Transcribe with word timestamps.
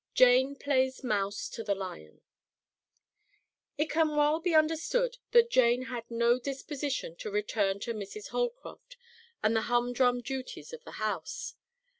Jane 0.15 0.55
Plays 0.55 1.03
Mouse 1.03 1.47
to 1.49 1.63
the 1.63 1.75
Lion 1.75 2.21
It 3.77 3.91
can 3.91 4.15
well 4.15 4.39
be 4.39 4.55
understood 4.55 5.19
that 5.29 5.51
Jane 5.51 5.83
had 5.83 6.09
no 6.09 6.39
disposition 6.39 7.15
to 7.17 7.29
return 7.29 7.79
to 7.81 7.93
Mrs. 7.93 8.29
Holcroft 8.29 8.97
and 9.43 9.55
the 9.55 9.61
humdrum 9.69 10.21
duties 10.21 10.73
of 10.73 10.83
the 10.85 10.93
house. 10.97 11.53